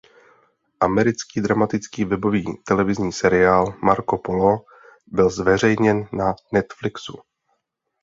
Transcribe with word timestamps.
Americký 0.79 1.41
dramatický 1.41 2.05
webový 2.05 2.57
televizní 2.65 3.11
seriál 3.11 3.73
"Marco 3.83 4.17
Polo" 4.17 4.65
byl 5.07 5.29
zveřejněn 5.29 6.07
na 6.11 6.35
Netflixu. 6.53 7.17